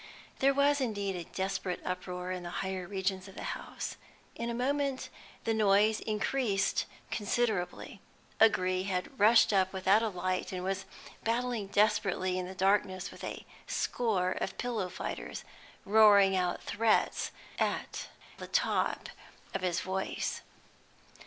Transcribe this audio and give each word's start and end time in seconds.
There 0.39 0.51
was 0.51 0.81
indeed 0.81 1.15
a 1.15 1.25
desperate 1.25 1.79
uproar 1.85 2.31
in 2.31 2.41
the 2.41 2.49
higher 2.65 2.87
regions 2.87 3.27
of 3.27 3.35
the 3.35 3.43
house. 3.53 3.97
In 4.33 4.49
a 4.49 4.53
moment 4.55 5.09
the 5.43 5.53
noise 5.53 5.99
increased 5.99 6.85
considerably. 7.11 8.01
O'Gree 8.41 8.81
had 8.81 9.19
rushed 9.19 9.53
up 9.53 9.71
without 9.71 10.01
a 10.01 10.09
light, 10.09 10.51
and 10.51 10.63
was 10.63 10.85
battling 11.23 11.67
desperately 11.67 12.39
in 12.39 12.47
the 12.47 12.55
darkness 12.55 13.11
with 13.11 13.23
a 13.23 13.45
score 13.67 14.31
of 14.31 14.57
pillow 14.57 14.89
fighters, 14.89 15.43
roaring 15.85 16.35
out 16.35 16.63
threats 16.63 17.29
the 17.59 17.65
while 17.65 17.73
at 17.75 18.07
the 18.37 18.47
top 18.47 19.07
of 19.53 19.61
his 19.61 19.81
voice. 19.81 20.41